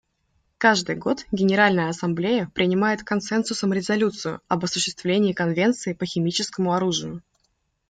[0.57, 7.21] Каждый год Генеральная Ассамблея принимает консенсусом резолюцию об осуществлении Конвенции по химическому оружию.